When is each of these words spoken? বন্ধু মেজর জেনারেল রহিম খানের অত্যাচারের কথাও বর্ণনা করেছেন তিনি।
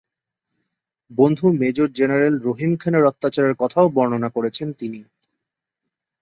বন্ধু 1.11 1.45
মেজর 1.59 1.87
জেনারেল 1.91 2.35
রহিম 2.39 2.71
খানের 2.77 3.03
অত্যাচারের 3.05 3.55
কথাও 3.55 3.87
বর্ণনা 3.89 4.29
করেছেন 4.29 4.67
তিনি। 4.73 4.99